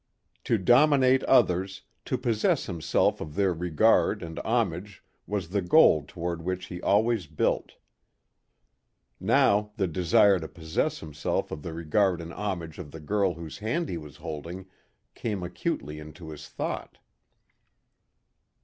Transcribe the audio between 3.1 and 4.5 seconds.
of their regard and